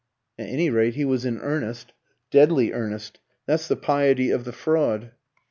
"At 0.39 0.49
any 0.49 0.71
rate 0.71 0.95
he 0.95 1.05
was 1.05 1.25
in 1.25 1.37
earnest." 1.37 1.93
"Deadly 2.31 2.73
earnest. 2.73 3.19
That's 3.45 3.67
the 3.67 3.75
piety 3.75 4.31
of 4.31 4.45
the 4.45 4.51
fraud." 4.51 5.11